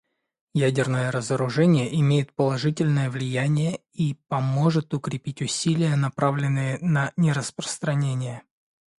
[0.55, 8.41] Ядерное разоружение имеет положительное влияние и поможет укрепить усилия, направленные на нераспространение.